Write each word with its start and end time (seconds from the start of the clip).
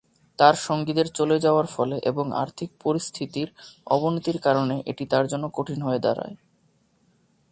তার 0.39 0.55
সঙ্গীদের 0.61 1.07
চলে 1.09 1.37
যাওয়ার 1.39 1.67
ফলে 1.67 1.97
এবং 2.01 2.25
আর্থিক 2.33 2.69
পরিস্থিতির 2.83 3.47
অবনতির 3.87 4.37
কারণে 4.39 4.75
এটি 4.85 5.03
তার 5.05 5.25
জন্য 5.27 5.45
কঠিন 5.53 5.79
হয়ে 5.81 5.99
দাঁড়ায়। 5.99 6.35